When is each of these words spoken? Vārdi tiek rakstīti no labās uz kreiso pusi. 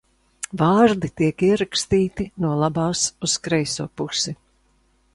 Vārdi 0.61 1.11
tiek 1.21 1.43
rakstīti 1.63 2.27
no 2.47 2.57
labās 2.65 3.07
uz 3.29 3.39
kreiso 3.49 3.91
pusi. 4.01 4.39